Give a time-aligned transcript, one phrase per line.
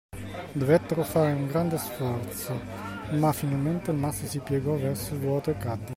[0.53, 2.59] Dovettero fare un grande sforzo,
[3.11, 5.89] ma finalmente il masso si piegò verso il vuoto e cadde.